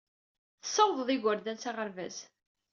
Tessawḍeḍ 0.61 1.09
igerdan 1.15 1.57
s 1.59 1.65
aɣerbaz. 1.69 2.17